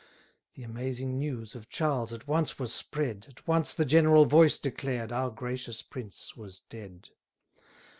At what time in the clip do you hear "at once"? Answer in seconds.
2.11-2.57, 3.29-3.71